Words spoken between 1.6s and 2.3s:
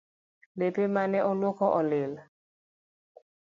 olil